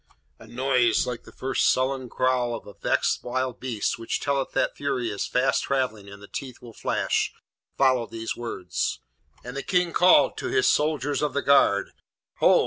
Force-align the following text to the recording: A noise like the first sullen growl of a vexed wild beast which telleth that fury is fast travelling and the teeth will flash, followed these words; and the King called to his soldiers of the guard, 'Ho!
A 0.39 0.47
noise 0.47 1.05
like 1.05 1.25
the 1.25 1.31
first 1.31 1.69
sullen 1.71 2.07
growl 2.07 2.55
of 2.55 2.65
a 2.65 2.73
vexed 2.73 3.23
wild 3.23 3.59
beast 3.59 3.99
which 3.99 4.19
telleth 4.19 4.53
that 4.53 4.75
fury 4.75 5.11
is 5.11 5.27
fast 5.27 5.65
travelling 5.65 6.09
and 6.09 6.23
the 6.23 6.27
teeth 6.27 6.59
will 6.59 6.73
flash, 6.73 7.31
followed 7.77 8.09
these 8.09 8.35
words; 8.35 8.99
and 9.43 9.55
the 9.55 9.61
King 9.61 9.93
called 9.93 10.37
to 10.39 10.47
his 10.47 10.67
soldiers 10.67 11.21
of 11.21 11.33
the 11.35 11.43
guard, 11.43 11.91
'Ho! 12.37 12.59